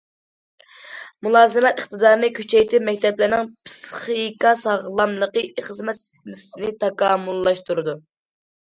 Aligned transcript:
مۇلازىمەت 1.27 1.81
ئىقتىدارىنى 1.81 2.31
كۈچەيتىپ، 2.39 2.85
مەكتەپلەرنىڭ 2.89 3.53
پىسخىكا 3.69 4.57
ساغلاملىقى 4.65 5.47
خىزمەت 5.69 6.03
سىستېمىسىنى 6.03 6.77
تاكامۇللاشتۇرىدۇ. 6.85 8.01